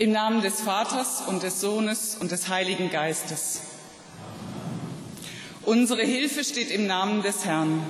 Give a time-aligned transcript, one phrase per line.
[0.00, 3.60] Im Namen des Vaters und des Sohnes und des Heiligen Geistes.
[5.60, 7.84] Unsere Hilfe steht im Namen des Herrn.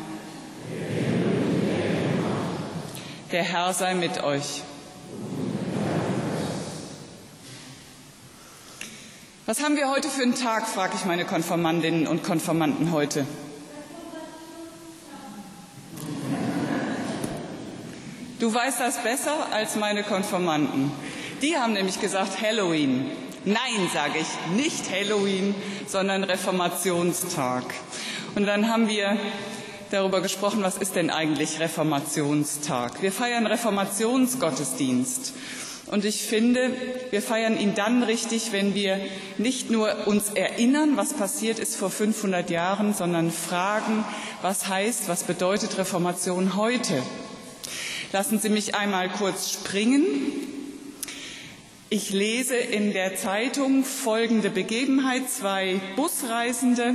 [3.30, 4.62] Der Herr sei mit euch.
[9.46, 13.24] Was haben wir heute für einen Tag, frage ich meine Konformandinnen und Konformanten heute.
[18.40, 20.90] Du weißt das besser als meine Konformanten.
[21.42, 23.10] Die haben nämlich gesagt Halloween.
[23.46, 25.54] Nein, sage ich, nicht Halloween,
[25.86, 27.64] sondern Reformationstag.
[28.34, 29.16] Und dann haben wir
[29.90, 33.00] darüber gesprochen, was ist denn eigentlich Reformationstag?
[33.00, 35.32] Wir feiern Reformationsgottesdienst.
[35.86, 36.72] Und ich finde,
[37.08, 39.00] wir feiern ihn dann richtig, wenn wir
[39.38, 44.04] nicht nur uns erinnern, was passiert ist vor 500 Jahren, sondern fragen,
[44.42, 47.02] was heißt, was bedeutet Reformation heute?
[48.12, 50.59] Lassen Sie mich einmal kurz springen
[51.90, 55.28] ich lese in der Zeitung folgende Begebenheit.
[55.28, 56.94] Zwei Busreisende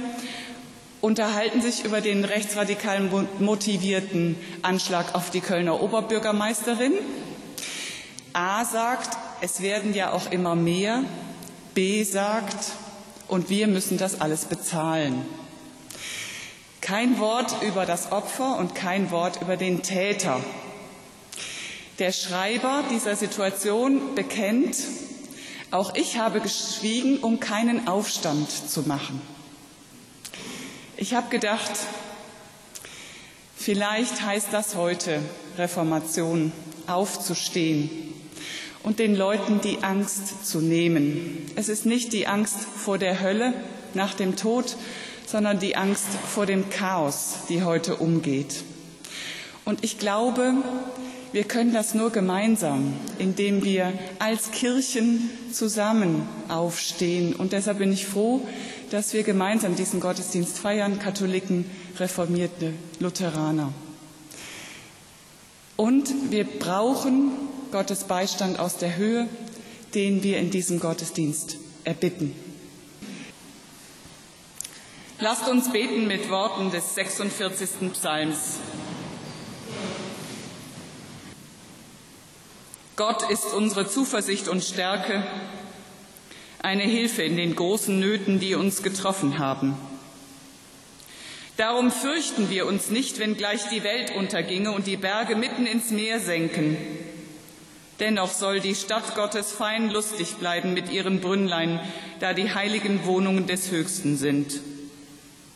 [1.02, 6.94] unterhalten sich über den rechtsradikalen motivierten Anschlag auf die Kölner Oberbürgermeisterin.
[8.32, 11.04] A sagt, es werden ja auch immer mehr.
[11.74, 12.72] B sagt,
[13.28, 15.26] und wir müssen das alles bezahlen.
[16.80, 20.40] Kein Wort über das Opfer und kein Wort über den Täter.
[22.00, 24.76] Der Schreiber dieser Situation bekennt,
[25.72, 29.22] auch ich habe geschwiegen, um keinen Aufstand zu machen.
[30.98, 31.72] Ich habe gedacht,
[33.56, 35.22] vielleicht heißt das heute
[35.58, 36.52] Reformation,
[36.88, 37.90] aufzustehen
[38.84, 41.50] und den Leuten die Angst zu nehmen.
[41.56, 43.54] Es ist nicht die Angst vor der Hölle
[43.94, 44.76] nach dem Tod,
[45.26, 48.64] sondern die Angst vor dem Chaos, die heute umgeht.
[49.64, 50.54] Und ich glaube,
[51.36, 57.36] wir können das nur gemeinsam, indem wir als Kirchen zusammen aufstehen.
[57.36, 58.48] Und deshalb bin ich froh,
[58.90, 63.74] dass wir gemeinsam diesen Gottesdienst feiern, Katholiken, Reformierte, Lutheraner.
[65.76, 67.34] Und wir brauchen
[67.74, 69.28] Gottes Beistand aus der Höhe,
[69.94, 72.34] den wir in diesem Gottesdienst erbitten.
[75.20, 77.92] Lasst uns beten mit Worten des 46.
[77.92, 78.60] Psalms.
[82.96, 85.22] Gott ist unsere Zuversicht und Stärke,
[86.62, 89.76] eine Hilfe in den großen Nöten, die uns getroffen haben.
[91.58, 95.92] Darum fürchten wir uns nicht, wenn gleich die Welt unterginge und die Berge mitten ins
[95.92, 96.78] Meer senken.
[98.00, 101.82] Dennoch soll die Stadt Gottes fein lustig bleiben mit ihren Brünnlein,
[102.22, 104.62] da die heiligen Wohnungen des Höchsten sind.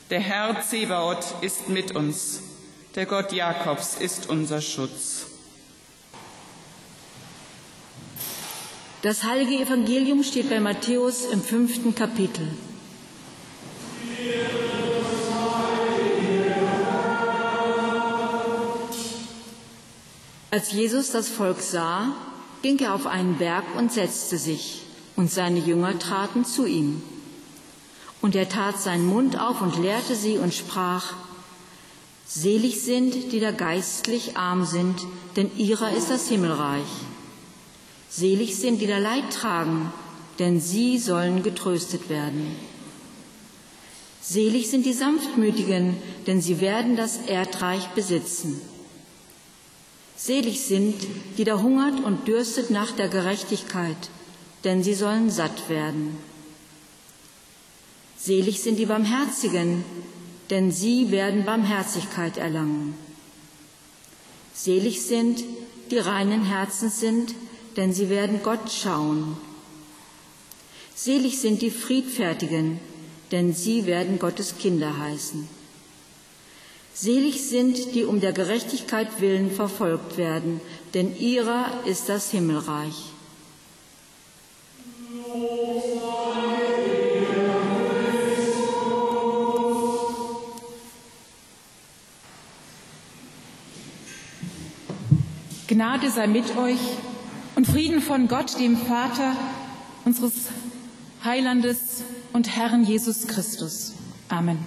[0.09, 2.41] Der Herr Zebaoth ist mit uns,
[2.95, 5.28] der Gott Jakobs ist unser Schutz.
[9.01, 12.45] Das heilige Evangelium steht bei Matthäus im fünften Kapitel.
[20.51, 22.13] Als Jesus das Volk sah,
[22.61, 24.81] ging er auf einen Berg und setzte sich,
[25.15, 27.01] und seine Jünger traten zu ihm.
[28.21, 31.13] Und er tat seinen Mund auf und lehrte sie und sprach,
[32.27, 34.99] Selig sind, die da geistlich arm sind,
[35.37, 37.08] denn ihrer ist das Himmelreich.
[38.09, 39.93] Selig sind, die da Leid tragen,
[40.39, 42.55] denn sie sollen getröstet werden.
[44.21, 45.97] Selig sind die Sanftmütigen,
[46.27, 48.59] denn sie werden das Erdreich besitzen.
[50.15, 50.95] Selig sind,
[51.37, 54.09] die da hungert und dürstet nach der Gerechtigkeit,
[54.63, 56.17] denn sie sollen satt werden.
[58.17, 59.85] Selig sind die Barmherzigen,
[60.49, 62.95] denn sie werden Barmherzigkeit erlangen.
[64.53, 65.43] Selig sind,
[65.89, 67.33] die reinen Herzens sind,
[67.77, 69.37] denn sie werden Gott schauen.
[70.95, 72.79] Selig sind die Friedfertigen,
[73.31, 75.47] denn sie werden Gottes Kinder heißen.
[76.93, 80.59] Selig sind, die um der Gerechtigkeit willen verfolgt werden,
[80.93, 83.13] denn ihrer ist das Himmelreich.
[95.67, 96.79] Gnade sei mit euch
[97.59, 99.35] und Frieden von Gott, dem Vater,
[100.05, 100.31] unseres
[101.25, 103.95] Heilandes und Herrn Jesus Christus.
[104.29, 104.59] Amen.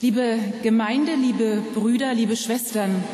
[0.00, 3.04] Liebe Gemeinde, liebe Brüder, liebe Schwestern,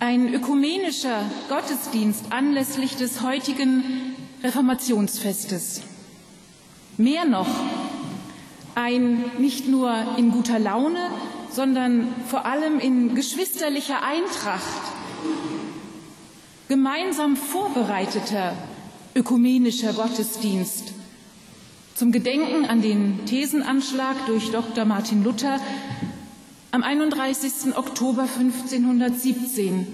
[0.00, 5.80] ein ökumenischer Gottesdienst anlässlich des heutigen Reformationsfestes.
[6.98, 7.48] Mehr noch,
[8.74, 11.08] ein nicht nur in guter Laune,
[11.50, 14.99] sondern vor allem in geschwisterlicher Eintracht
[16.70, 18.52] gemeinsam vorbereiteter
[19.16, 20.92] ökumenischer Gottesdienst
[21.96, 24.84] zum Gedenken an den Thesenanschlag durch Dr.
[24.84, 25.58] Martin Luther
[26.70, 27.76] am 31.
[27.76, 29.84] Oktober 1517.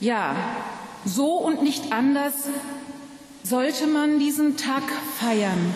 [0.00, 0.34] Ja,
[1.04, 2.34] so und nicht anders
[3.44, 4.82] sollte man diesen Tag
[5.20, 5.72] feiern.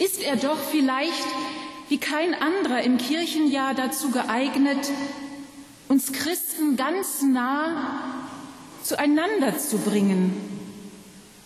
[0.00, 1.26] Ist er doch vielleicht
[1.88, 4.90] wie kein anderer im Kirchenjahr dazu geeignet,
[5.86, 8.21] uns Christen ganz nah
[8.82, 10.32] zueinander zu bringen,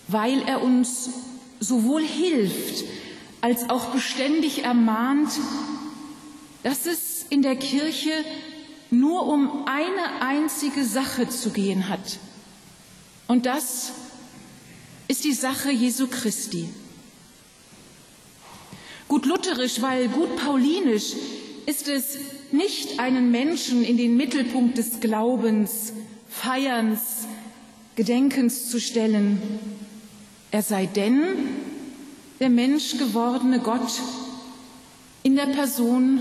[0.09, 1.11] weil er uns
[1.61, 2.85] sowohl hilft
[3.41, 5.31] als auch beständig ermahnt,
[6.63, 8.11] dass es in der Kirche
[8.91, 12.19] nur um eine einzige Sache zu gehen hat.
[13.27, 13.93] Und das
[15.09, 16.69] ist die Sache Jesu Christi.
[19.09, 21.13] Gut lutherisch, weil gut paulinisch
[21.67, 22.19] ist es
[22.53, 25.93] nicht einen Menschen in den Mittelpunkt des Glaubens,
[26.41, 27.27] Feierns,
[27.95, 29.41] Gedenkens zu stellen,
[30.51, 31.23] er sei denn
[32.41, 34.01] der menschgewordene Gott
[35.23, 36.21] in der Person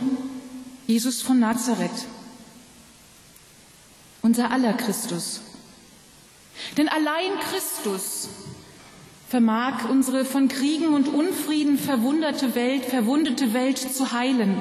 [0.88, 2.06] Jesus von Nazareth,
[4.22, 5.42] unser aller Christus.
[6.78, 8.30] Denn allein Christus
[9.28, 14.58] vermag unsere von Kriegen und Unfrieden verwunderte Welt, verwundete Welt zu heilen.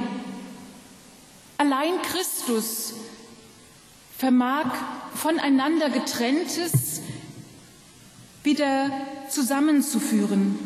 [1.58, 2.94] Allein Christus
[4.18, 4.72] vermag
[5.14, 7.00] voneinander getrenntes
[8.42, 8.90] wieder
[9.28, 10.58] zusammenzuführen.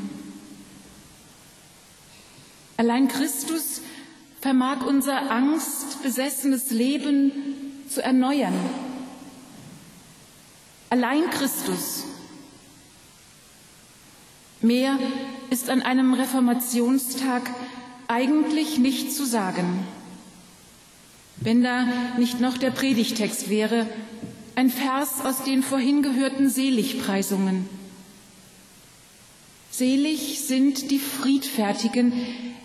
[2.76, 3.82] Allein Christus
[4.40, 7.32] vermag unser angstbesessenes Leben
[7.88, 8.54] zu erneuern.
[10.90, 12.04] Allein Christus.
[14.60, 14.98] Mehr
[15.50, 17.48] ist an einem Reformationstag
[18.08, 19.86] eigentlich nicht zu sagen.
[21.40, 21.86] Wenn da
[22.18, 23.86] nicht noch der Predigtext wäre,
[24.56, 27.68] ein Vers aus den vorhin gehörten Seligpreisungen.
[29.70, 32.12] Selig sind die Friedfertigen,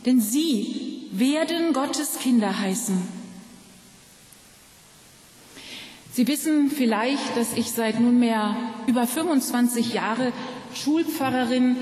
[0.05, 2.97] denn sie werden Gottes Kinder heißen.
[6.11, 8.55] Sie wissen vielleicht, dass ich seit nunmehr
[8.87, 10.31] über 25 Jahre
[10.73, 11.75] Schulpfarrerin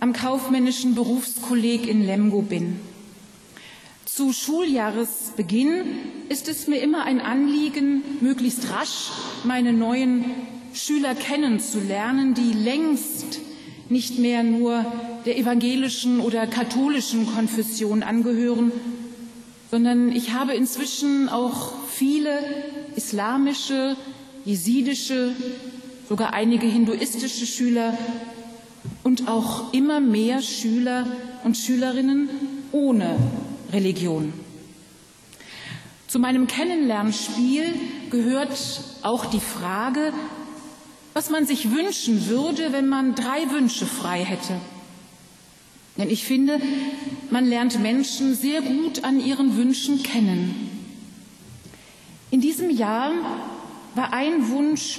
[0.00, 2.80] am kaufmännischen Berufskolleg in Lemgo bin.
[4.14, 5.84] Zu Schuljahresbeginn
[6.28, 9.08] ist es mir immer ein Anliegen, möglichst rasch
[9.42, 10.26] meine neuen
[10.74, 13.40] Schüler kennenzulernen, die längst
[13.88, 14.84] nicht mehr nur
[15.24, 18.70] der evangelischen oder katholischen Konfession angehören,
[19.70, 22.38] sondern ich habe inzwischen auch viele
[22.96, 23.96] islamische,
[24.44, 25.34] jesidische,
[26.06, 27.96] sogar einige hinduistische Schüler
[29.04, 31.06] und auch immer mehr Schüler
[31.44, 32.28] und Schülerinnen
[32.72, 33.16] ohne
[33.72, 34.32] Religion.
[36.06, 37.64] Zu meinem Kennenlernspiel
[38.10, 38.52] gehört
[39.02, 40.12] auch die Frage,
[41.14, 44.60] was man sich wünschen würde, wenn man drei Wünsche frei hätte.
[45.96, 46.60] Denn ich finde,
[47.30, 50.70] man lernt Menschen sehr gut an ihren Wünschen kennen.
[52.30, 53.12] In diesem Jahr
[53.94, 54.98] war ein Wunsch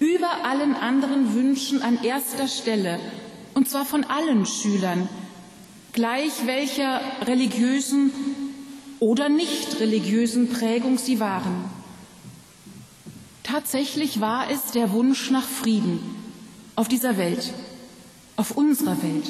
[0.00, 3.00] über allen anderen Wünschen an erster Stelle,
[3.54, 5.08] und zwar von allen Schülern,
[5.98, 8.12] gleich welcher religiösen
[9.00, 11.64] oder nicht religiösen Prägung sie waren.
[13.42, 15.98] Tatsächlich war es der Wunsch nach Frieden
[16.76, 17.52] auf dieser Welt,
[18.36, 19.24] auf unserer Welt.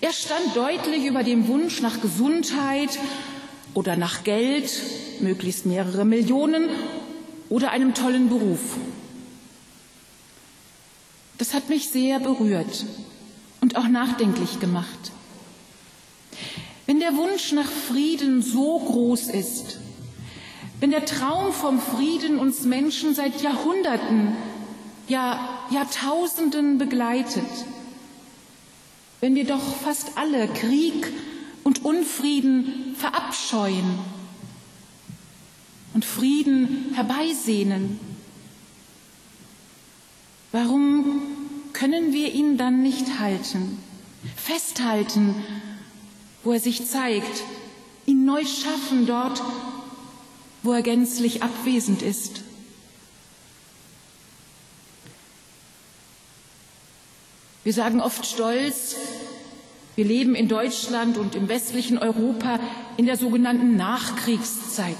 [0.00, 2.96] Er stand deutlich über dem Wunsch nach Gesundheit
[3.74, 4.70] oder nach Geld,
[5.18, 6.68] möglichst mehrere Millionen
[7.48, 8.76] oder einem tollen Beruf.
[11.38, 12.84] Das hat mich sehr berührt
[13.60, 15.12] und auch nachdenklich gemacht.
[16.86, 19.78] Wenn der Wunsch nach Frieden so groß ist,
[20.80, 24.36] wenn der Traum vom Frieden uns Menschen seit Jahrhunderten,
[25.08, 27.44] ja Jahrtausenden begleitet,
[29.20, 31.12] wenn wir doch fast alle Krieg
[31.64, 33.98] und Unfrieden verabscheuen
[35.94, 37.98] und Frieden herbeisehnen,
[40.52, 41.17] warum
[41.78, 43.78] können wir ihn dann nicht halten,
[44.36, 45.34] festhalten,
[46.42, 47.44] wo er sich zeigt,
[48.04, 49.40] ihn neu schaffen dort,
[50.64, 52.42] wo er gänzlich abwesend ist.
[57.62, 58.96] Wir sagen oft stolz,
[59.94, 62.58] wir leben in Deutschland und im westlichen Europa
[62.96, 64.96] in der sogenannten Nachkriegszeit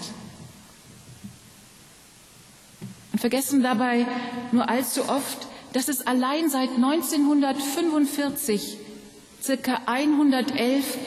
[3.13, 4.07] und vergessen dabei
[4.53, 8.79] nur allzu oft, dass es allein seit 1945
[9.41, 10.99] circa 111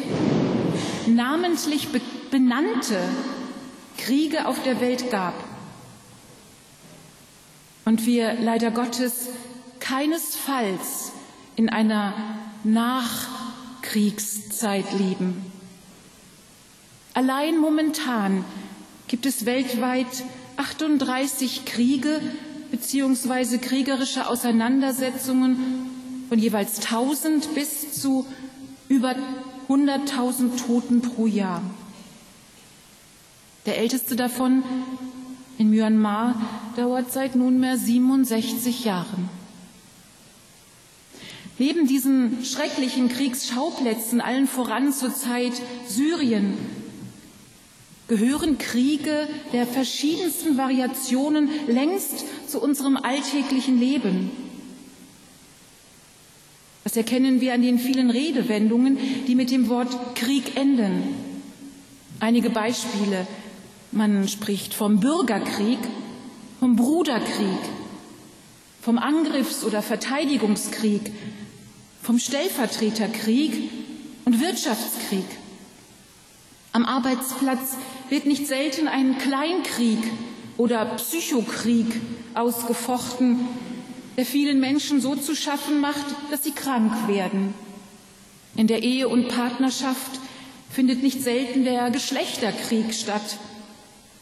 [1.07, 1.89] namentlich
[2.31, 2.97] benannte
[3.97, 5.33] Kriege auf der Welt gab.
[7.83, 9.27] und wir leider Gottes
[9.81, 11.11] keinesfalls
[11.57, 12.13] in einer
[12.63, 15.51] Nachkriegszeit leben.
[17.13, 18.45] Allein momentan
[19.09, 20.23] gibt es weltweit
[20.55, 22.21] 38 Kriege
[22.71, 23.57] bzw.
[23.57, 25.57] kriegerische Auseinandersetzungen
[26.29, 28.25] von jeweils 1000 bis zu
[28.87, 29.15] über
[29.69, 31.61] 100.000 Toten pro Jahr.
[33.65, 34.63] Der älteste davon
[35.57, 36.35] in Myanmar
[36.75, 39.29] dauert seit nunmehr 67 Jahren.
[41.59, 45.53] Neben diesen schrecklichen Kriegsschauplätzen, allen voran zurzeit
[45.87, 46.57] Syrien,
[48.11, 54.31] gehören Kriege der verschiedensten Variationen längst zu unserem alltäglichen Leben.
[56.83, 61.15] Das erkennen wir an den vielen Redewendungen, die mit dem Wort Krieg enden.
[62.19, 63.25] Einige Beispiele.
[63.93, 65.79] Man spricht vom Bürgerkrieg,
[66.59, 67.61] vom Bruderkrieg,
[68.81, 71.13] vom Angriffs- oder Verteidigungskrieg,
[72.03, 73.69] vom Stellvertreterkrieg
[74.25, 75.23] und Wirtschaftskrieg.
[76.73, 77.77] Am Arbeitsplatz
[78.11, 79.99] wird nicht selten ein Kleinkrieg
[80.57, 81.87] oder Psychokrieg
[82.33, 83.39] ausgefochten,
[84.17, 87.53] der vielen Menschen so zu schaffen macht, dass sie krank werden.
[88.57, 90.19] In der Ehe und Partnerschaft
[90.69, 93.37] findet nicht selten der Geschlechterkrieg statt,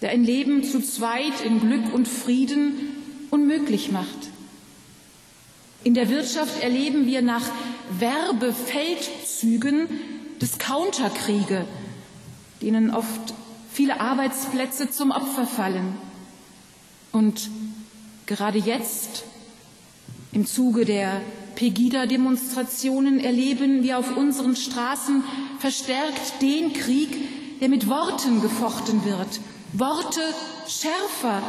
[0.03, 2.75] der ein Leben zu zweit in Glück und Frieden
[3.31, 4.29] unmöglich macht.
[5.84, 7.50] In der Wirtschaft erleben wir nach
[7.98, 9.88] Werbefeldzügen
[10.39, 11.65] Discounterkriege,
[12.62, 13.34] denen oft
[13.79, 15.95] viele Arbeitsplätze zum Opfer fallen.
[17.13, 17.50] Und
[18.25, 19.24] gerade jetzt,
[20.33, 21.21] im Zuge der
[21.55, 25.24] Pegida-Demonstrationen, erleben wir auf unseren Straßen
[25.59, 29.39] verstärkt den Krieg, der mit Worten gefochten wird.
[29.71, 30.19] Worte
[30.67, 31.41] schärfer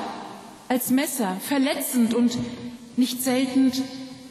[0.69, 2.39] als Messer, verletzend und
[2.97, 3.73] nicht selten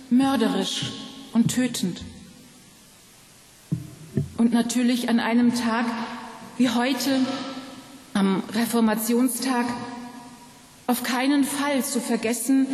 [0.10, 0.94] mörderisch
[1.34, 2.02] und tötend.
[4.38, 5.86] Und natürlich an einem Tag
[6.58, 7.20] wie heute,
[8.20, 9.66] am Reformationstag,
[10.88, 12.68] auf keinen Fall zu vergessen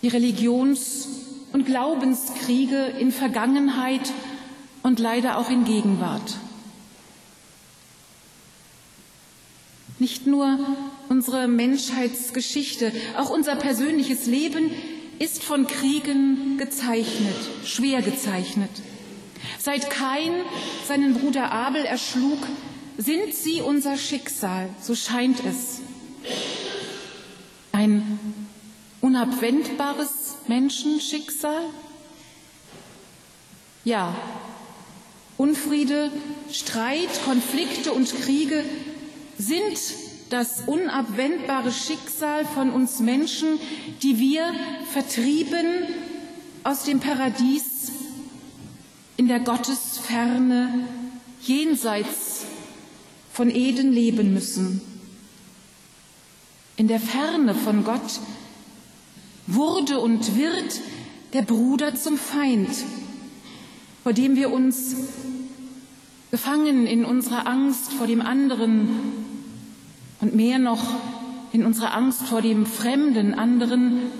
[0.00, 1.06] die Religions-
[1.52, 4.10] und Glaubenskriege in Vergangenheit
[4.82, 6.38] und leider auch in Gegenwart.
[9.98, 10.58] Nicht nur
[11.10, 14.70] unsere Menschheitsgeschichte, auch unser persönliches Leben
[15.18, 17.36] ist von Kriegen gezeichnet,
[17.66, 18.70] schwer gezeichnet.
[19.58, 20.32] Seit Kain
[20.88, 22.38] seinen Bruder Abel erschlug,
[22.98, 25.80] sind sie unser Schicksal, so scheint es.
[27.72, 28.18] Ein
[29.00, 31.62] unabwendbares Menschenschicksal?
[33.84, 34.14] Ja,
[35.38, 36.12] Unfriede,
[36.52, 38.64] Streit, Konflikte und Kriege
[39.38, 39.76] sind
[40.30, 43.58] das unabwendbare Schicksal von uns Menschen,
[44.02, 44.54] die wir
[44.92, 45.66] vertrieben
[46.62, 47.90] aus dem Paradies
[49.16, 50.88] in der Gottesferne
[51.42, 52.31] jenseits
[53.32, 54.80] von Eden leben müssen.
[56.76, 58.20] In der Ferne von Gott
[59.46, 60.80] wurde und wird
[61.32, 62.70] der Bruder zum Feind,
[64.02, 64.96] vor dem wir uns
[66.30, 68.88] gefangen in unserer Angst vor dem anderen
[70.20, 70.82] und mehr noch
[71.52, 74.10] in unserer Angst vor dem fremden anderen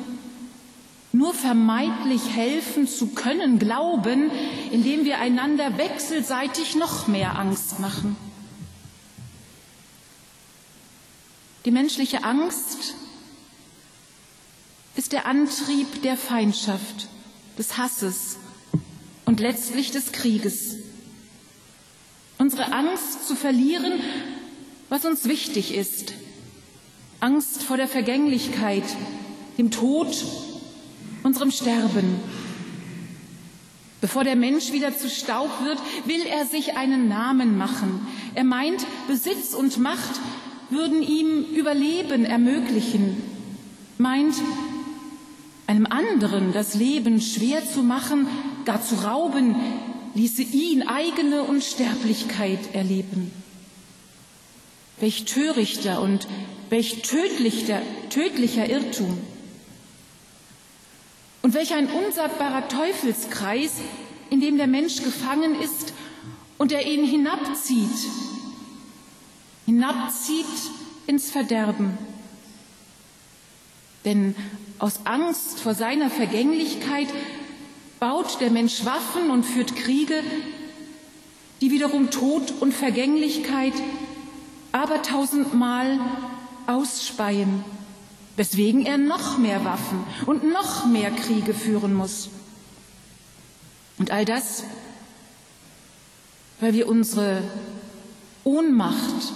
[1.12, 4.30] nur vermeintlich helfen zu können, glauben,
[4.70, 8.16] indem wir einander wechselseitig noch mehr Angst machen.
[11.64, 12.94] Die menschliche Angst
[14.96, 17.08] ist der Antrieb der Feindschaft,
[17.56, 18.36] des Hasses
[19.26, 20.76] und letztlich des Krieges.
[22.38, 23.92] Unsere Angst zu verlieren,
[24.88, 26.14] was uns wichtig ist.
[27.20, 28.84] Angst vor der Vergänglichkeit,
[29.56, 30.24] dem Tod,
[31.22, 32.20] unserem Sterben.
[34.00, 38.04] Bevor der Mensch wieder zu Staub wird, will er sich einen Namen machen.
[38.34, 40.20] Er meint, Besitz und Macht
[40.72, 43.22] würden ihm Überleben ermöglichen,
[43.98, 44.34] meint,
[45.66, 48.26] einem anderen das Leben schwer zu machen,
[48.64, 49.56] gar zu rauben,
[50.14, 53.30] ließe ihn eigene Unsterblichkeit erleben.
[55.00, 56.26] Welch törichter und
[56.68, 59.18] welch tödlicher, tödlicher Irrtum.
[61.42, 63.72] Und welch ein unsagbarer Teufelskreis,
[64.30, 65.92] in dem der Mensch gefangen ist
[66.58, 67.88] und der ihn hinabzieht,
[69.66, 70.46] hinabzieht
[71.06, 71.96] ins Verderben.
[74.04, 74.34] Denn
[74.78, 77.08] aus Angst vor seiner Vergänglichkeit
[78.00, 80.22] baut der Mensch Waffen und führt Kriege,
[81.60, 83.74] die wiederum Tod und Vergänglichkeit
[84.72, 86.00] aber tausendmal
[86.66, 87.64] ausspeien
[88.36, 92.28] weswegen er noch mehr Waffen und noch mehr Kriege führen muss.
[93.98, 94.64] Und all das,
[96.60, 97.42] weil wir unsere
[98.44, 99.32] Ohnmacht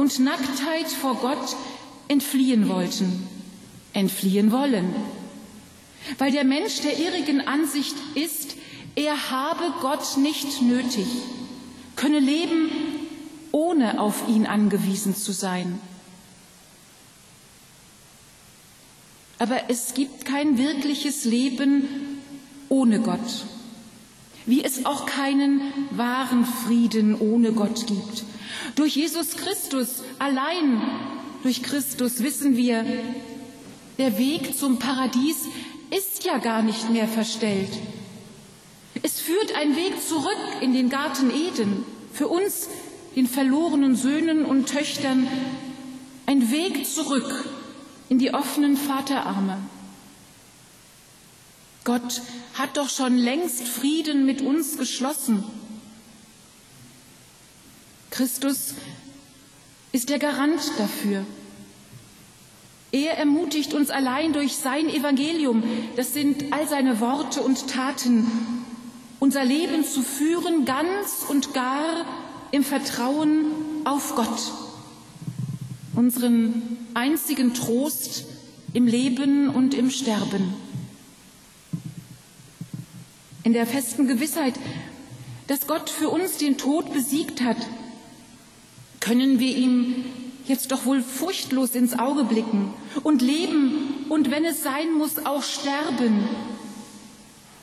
[0.00, 1.56] und Nacktheit vor Gott
[2.08, 3.28] entfliehen wollten,
[3.92, 4.94] entfliehen wollen.
[6.16, 8.56] Weil der Mensch der irrigen Ansicht ist,
[8.96, 11.06] er habe Gott nicht nötig,
[11.96, 12.70] könne leben,
[13.52, 15.78] ohne auf ihn angewiesen zu sein.
[19.38, 21.86] Aber es gibt kein wirkliches Leben
[22.70, 23.44] ohne Gott,
[24.46, 28.24] wie es auch keinen wahren Frieden ohne Gott gibt.
[28.74, 30.82] Durch Jesus Christus, allein
[31.42, 32.84] durch Christus wissen wir,
[33.98, 35.36] der Weg zum Paradies
[35.90, 37.70] ist ja gar nicht mehr verstellt.
[39.02, 42.68] Es führt ein Weg zurück in den Garten Eden, für uns,
[43.16, 45.26] den verlorenen Söhnen und Töchtern,
[46.26, 47.44] ein Weg zurück
[48.08, 49.58] in die offenen Vaterarme.
[51.84, 52.20] Gott
[52.54, 55.44] hat doch schon längst Frieden mit uns geschlossen.
[58.20, 58.74] Christus
[59.92, 61.24] ist der Garant dafür.
[62.92, 65.62] Er ermutigt uns allein durch sein Evangelium,
[65.96, 68.26] das sind all seine Worte und Taten,
[69.20, 72.04] unser Leben zu führen, ganz und gar
[72.50, 73.46] im Vertrauen
[73.84, 74.52] auf Gott,
[75.94, 78.26] unseren einzigen Trost
[78.74, 80.52] im Leben und im Sterben.
[83.44, 84.56] In der festen Gewissheit,
[85.46, 87.56] dass Gott für uns den Tod besiegt hat,
[89.00, 90.04] können wir ihm
[90.46, 95.42] jetzt doch wohl furchtlos ins Auge blicken und leben und wenn es sein muss, auch
[95.42, 96.28] sterben.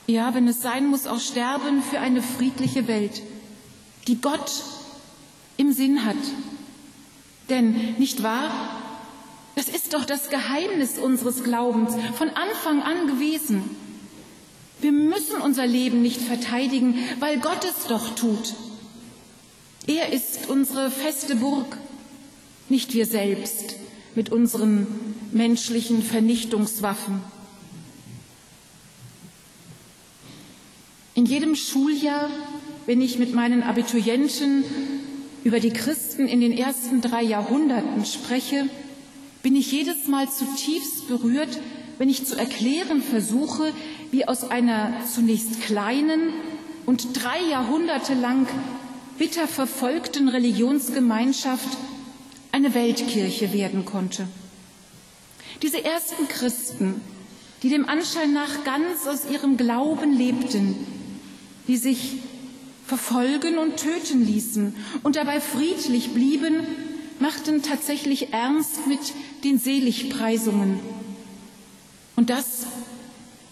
[0.07, 3.21] Ja, wenn es sein muss, auch sterben für eine friedliche Welt,
[4.07, 4.51] die Gott
[5.57, 6.15] im Sinn hat.
[7.49, 8.49] Denn, nicht wahr?
[9.55, 13.63] Das ist doch das Geheimnis unseres Glaubens von Anfang an gewesen.
[14.79, 18.53] Wir müssen unser Leben nicht verteidigen, weil Gott es doch tut.
[19.99, 21.75] Er ist unsere feste Burg,
[22.69, 23.77] nicht wir selbst
[24.13, 24.85] mit unseren
[25.31, 27.19] menschlichen Vernichtungswaffen.
[31.15, 32.29] In jedem Schuljahr,
[32.85, 34.63] wenn ich mit meinen Abiturienten
[35.43, 38.69] über die Christen in den ersten drei Jahrhunderten spreche,
[39.41, 41.59] bin ich jedes Mal zutiefst berührt,
[41.97, 43.73] wenn ich zu erklären versuche,
[44.11, 46.33] wie aus einer zunächst kleinen
[46.85, 48.45] und drei Jahrhunderte lang
[49.17, 51.77] bitter verfolgten Religionsgemeinschaft
[52.51, 54.27] eine Weltkirche werden konnte.
[55.61, 57.01] Diese ersten Christen,
[57.63, 60.75] die dem Anschein nach ganz aus ihrem Glauben lebten,
[61.67, 62.17] die sich
[62.85, 66.65] verfolgen und töten ließen und dabei friedlich blieben,
[67.19, 68.99] machten tatsächlich ernst mit
[69.43, 70.79] den Seligpreisungen.
[72.15, 72.65] Und das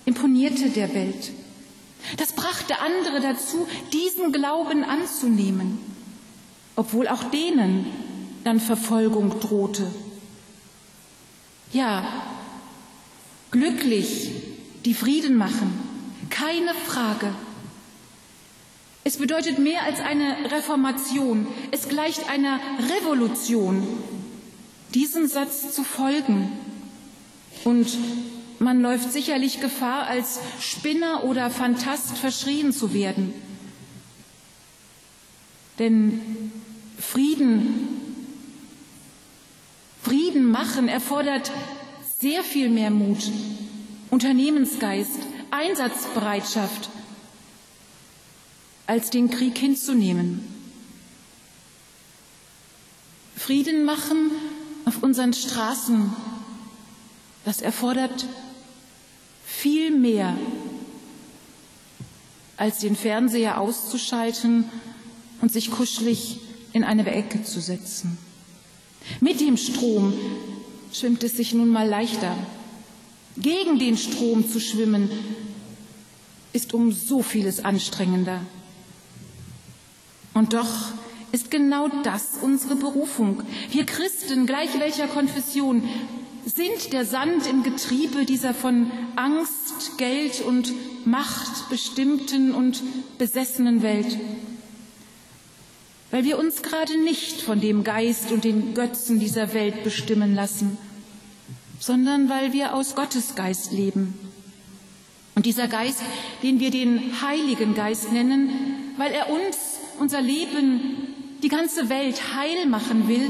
[0.06, 1.32] imponierte der Welt.
[2.18, 5.80] Das brachte andere dazu, diesen Glauben anzunehmen,
[6.76, 7.88] obwohl auch denen
[8.44, 9.91] dann Verfolgung drohte.
[11.74, 12.06] Ja,
[13.52, 14.32] glücklich,
[14.86, 15.74] die Frieden machen,
[16.30, 17.34] keine Frage.
[19.04, 22.60] Es bedeutet mehr als eine Reformation, es gleicht einer
[22.98, 23.86] Revolution,
[24.94, 26.52] diesem Satz zu folgen.
[27.63, 27.88] Und
[28.60, 33.34] man läuft sicherlich Gefahr, als Spinner oder Phantast verschrien zu werden.
[35.80, 36.52] Denn
[36.98, 38.02] Frieden,
[40.02, 41.52] Frieden machen erfordert
[42.20, 43.30] sehr viel mehr Mut,
[44.10, 45.20] Unternehmensgeist,
[45.52, 46.89] Einsatzbereitschaft,
[48.88, 50.48] als den Krieg hinzunehmen.
[53.36, 54.32] Frieden machen
[54.86, 56.13] auf unseren Straßen,
[57.44, 58.28] das erfordert
[59.45, 60.36] viel mehr,
[62.58, 64.65] als den Fernseher auszuschalten
[65.41, 66.39] und sich kuschelig
[66.73, 68.17] in eine Ecke zu setzen.
[69.19, 70.13] Mit dem Strom
[70.91, 72.36] schwimmt es sich nun mal leichter.
[73.38, 75.10] Gegen den Strom zu schwimmen
[76.53, 78.41] ist um so vieles anstrengender.
[80.34, 80.69] Und doch
[81.31, 83.43] ist genau das unsere Berufung.
[83.71, 85.84] Wir Christen, gleich welcher Konfession,
[86.56, 90.72] sind der Sand im Getriebe dieser von Angst, Geld und
[91.06, 92.82] Macht bestimmten und
[93.18, 94.18] besessenen Welt.
[96.12, 100.78] Weil wir uns gerade nicht von dem Geist und den Götzen dieser Welt bestimmen lassen,
[101.78, 104.13] sondern weil wir aus Gottes Geist leben.
[105.36, 106.02] Und dieser Geist,
[106.41, 109.58] den wir den Heiligen Geist nennen, weil er uns,
[110.00, 111.13] unser Leben,
[111.44, 113.30] die ganze Welt heil machen will,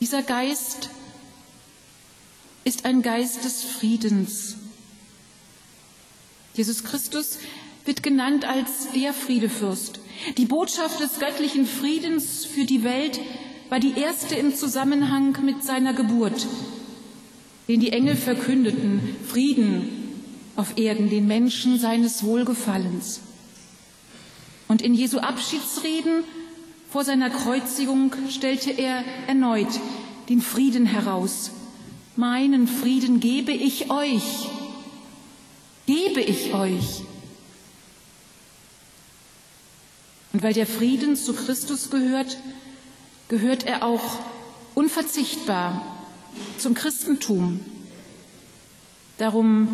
[0.00, 0.90] dieser Geist
[2.64, 4.56] ist ein Geist des Friedens.
[6.54, 7.38] Jesus Christus
[7.84, 10.00] wird genannt als der Friedefürst.
[10.36, 13.20] Die Botschaft des göttlichen Friedens für die Welt
[13.70, 16.46] war die erste im Zusammenhang mit seiner Geburt,
[17.68, 19.88] den die Engel verkündeten, Frieden
[20.56, 23.20] auf Erden, den Menschen seines Wohlgefallens.
[24.68, 26.24] Und in Jesu Abschiedsreden
[26.90, 29.68] vor seiner Kreuzigung stellte er erneut
[30.28, 31.50] den Frieden heraus.
[32.16, 34.48] Meinen Frieden gebe ich euch,
[35.86, 37.02] gebe ich euch.
[40.32, 42.36] Und weil der Frieden zu Christus gehört,
[43.28, 44.18] gehört er auch
[44.74, 45.84] unverzichtbar
[46.58, 47.60] zum Christentum.
[49.18, 49.68] Darum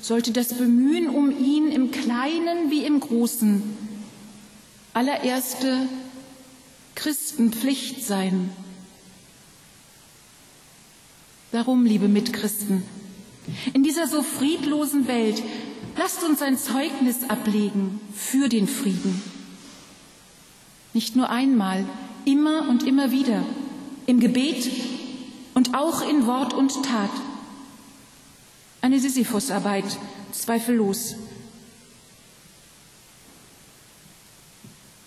[0.00, 3.62] sollte das Bemühen um ihn im Kleinen wie im Großen
[4.94, 5.88] allererste
[6.94, 8.50] Christenpflicht sein.
[11.52, 12.82] Darum, liebe Mitchristen,
[13.74, 15.42] in dieser so friedlosen Welt,
[15.98, 19.22] lasst uns ein Zeugnis ablegen für den Frieden.
[20.94, 21.84] Nicht nur einmal,
[22.24, 23.44] immer und immer wieder,
[24.06, 24.70] im Gebet
[25.52, 27.10] und auch in Wort und Tat.
[28.80, 29.98] Eine Sisyphusarbeit,
[30.32, 31.16] zweifellos.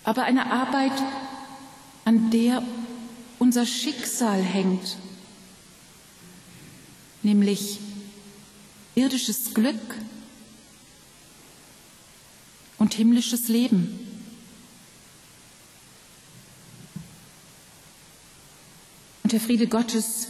[0.03, 0.93] Aber eine Arbeit,
[2.05, 2.61] an der
[3.39, 4.97] unser Schicksal hängt,
[7.25, 7.79] nämlich
[8.95, 9.95] irdisches Glück
[12.77, 13.99] und himmlisches Leben.
[19.23, 20.27] Und der Friede Gottes,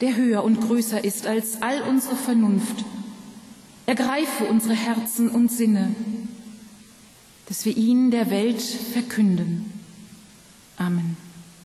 [0.00, 2.84] der höher und größer ist als all unsere Vernunft,
[3.86, 5.94] ergreife unsere Herzen und Sinne,
[7.46, 9.72] dass wir ihn der Welt verkünden.
[10.76, 11.16] Amen.